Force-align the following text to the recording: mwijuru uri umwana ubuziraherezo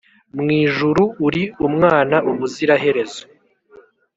mwijuru 0.39 1.03
uri 1.27 1.43
umwana 1.67 2.17
ubuziraherezo 2.31 3.23